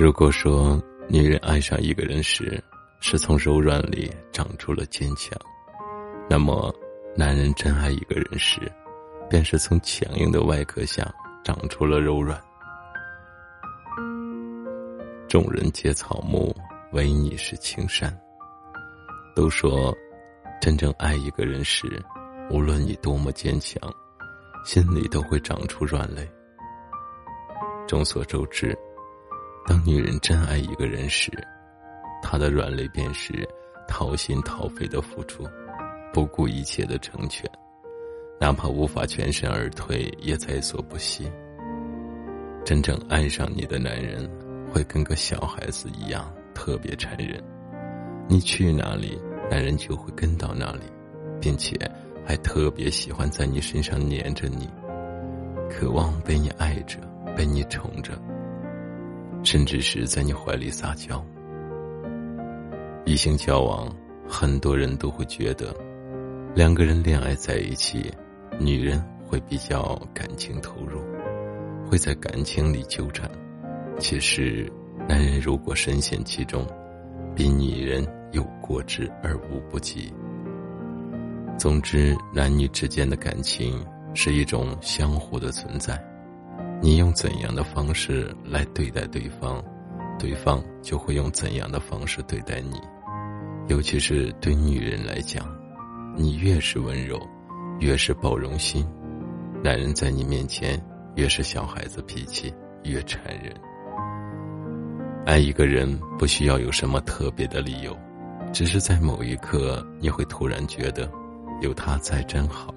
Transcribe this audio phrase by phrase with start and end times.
[0.00, 2.58] 如果说女人爱上一个人时，
[3.00, 5.38] 是从柔软里长出了坚强，
[6.26, 6.74] 那么
[7.14, 8.60] 男人真爱一个人时，
[9.28, 11.06] 便是从强硬的外壳下
[11.44, 12.40] 长出了柔软。
[15.28, 16.56] 众人皆草木，
[16.92, 18.10] 唯你是青山。
[19.36, 19.94] 都说，
[20.62, 22.02] 真正爱一个人时，
[22.48, 23.78] 无论你多么坚强，
[24.64, 26.26] 心里都会长出软肋。
[27.86, 28.74] 众所周知。
[29.66, 31.30] 当女人真爱一个人时，
[32.22, 33.48] 她的软肋便是
[33.86, 35.44] 掏心掏肺的付出，
[36.12, 37.48] 不顾一切的成全，
[38.40, 41.30] 哪怕无法全身而退，也在所不惜。
[42.64, 44.28] 真正爱上你的男人，
[44.72, 47.42] 会跟个小孩子一样，特别残忍。
[48.28, 50.82] 你去哪里，男人就会跟到哪里，
[51.40, 51.76] 并且
[52.24, 54.68] 还特别喜欢在你身上黏着你，
[55.70, 56.98] 渴望被你爱着，
[57.36, 58.12] 被你宠着。
[59.42, 61.24] 甚至是在你怀里撒娇。
[63.04, 63.92] 异性交往，
[64.28, 65.74] 很多人都会觉得，
[66.54, 68.12] 两个人恋爱在一起，
[68.58, 71.00] 女人会比较感情投入，
[71.88, 73.28] 会在感情里纠缠。
[73.98, 74.70] 其实，
[75.08, 76.66] 男人如果深陷其中，
[77.34, 80.12] 比女人有过之而无不及。
[81.58, 86.02] 总之，男女之间的感情是一种相互的存在。
[86.82, 89.62] 你用怎样的方式来对待对方，
[90.18, 92.80] 对方就会用怎样的方式对待你。
[93.68, 95.46] 尤其是对女人来讲，
[96.16, 97.20] 你越是温柔，
[97.80, 98.86] 越是包容心，
[99.62, 100.82] 男人在你面前
[101.16, 102.52] 越是小孩子脾气，
[102.84, 103.54] 越缠人。
[105.26, 107.94] 爱一个人不需要有什么特别的理由，
[108.54, 111.08] 只是在某一刻你会突然觉得，
[111.60, 112.74] 有他在真好。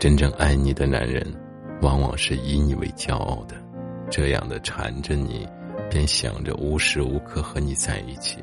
[0.00, 1.43] 真正爱你的男人。
[1.84, 3.54] 往往是以你为骄傲的，
[4.10, 5.46] 这样的缠着你，
[5.90, 8.38] 便想着无时无刻和你在一起，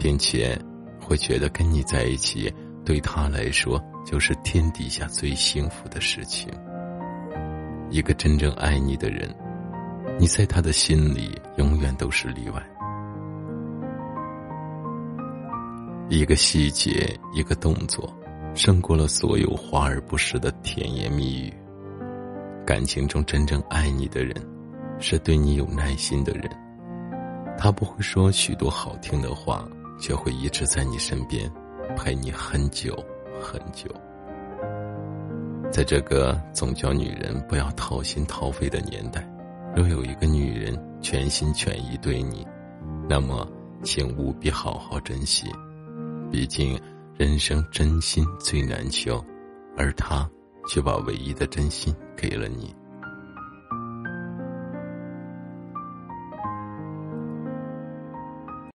[0.00, 0.60] 并且
[1.00, 2.52] 会觉得跟你在一起
[2.84, 6.48] 对他来说就是天底下最幸福的事情。
[7.88, 9.32] 一个真正爱你的人，
[10.18, 12.60] 你在他的心里永远都是例外。
[16.08, 18.12] 一个细节，一个动作，
[18.56, 21.54] 胜过了所有华而不实的甜言蜜语。
[22.70, 24.32] 感情中真正爱你的人，
[25.00, 26.48] 是对你有耐心的人。
[27.58, 31.50] 他不会说许多好听的话，却会一直在你身边，
[31.96, 32.94] 陪你很久
[33.42, 33.90] 很久。
[35.68, 39.28] 在这个总叫女人不要掏心掏肺的年代，
[39.74, 42.46] 若有一个女人全心全意对你，
[43.08, 43.50] 那么
[43.82, 45.48] 请务必好好珍惜。
[46.30, 46.80] 毕竟，
[47.18, 49.20] 人生真心最难求，
[49.76, 50.30] 而她。
[50.70, 52.72] 却把唯一的真心给了你。